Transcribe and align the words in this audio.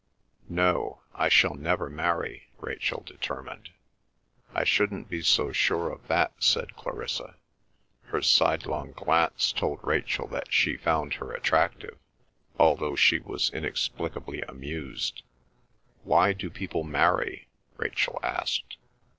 "No. 0.49 1.01
I 1.13 1.29
shall 1.29 1.53
never 1.53 1.87
marry," 1.87 2.49
Rachel 2.57 3.03
determined. 3.05 3.69
"I 4.51 4.63
shouldn't 4.63 5.09
be 5.09 5.21
so 5.21 5.51
sure 5.51 5.91
of 5.91 6.07
that," 6.07 6.33
said 6.39 6.75
Clarissa. 6.75 7.35
Her 8.05 8.23
sidelong 8.23 8.93
glance 8.93 9.51
told 9.51 9.79
Rachel 9.83 10.25
that 10.29 10.51
she 10.51 10.75
found 10.75 11.13
her 11.13 11.31
attractive 11.33 11.99
although 12.57 12.95
she 12.95 13.19
was 13.19 13.51
inexplicably 13.51 14.41
amused. 14.41 15.21
"Why 16.01 16.33
do 16.33 16.49
people 16.49 16.83
marry?" 16.83 17.47
Rachel 17.77 18.17
asked. 18.23 18.77